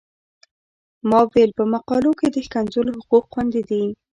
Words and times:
ما 1.09 1.19
ویل 1.31 1.51
په 1.59 1.63
مقالو 1.73 2.11
کې 2.19 2.27
د 2.31 2.37
ښکنځلو 2.45 2.91
حقوق 2.99 3.25
خوندي 3.31 3.61
دي. 3.69 3.83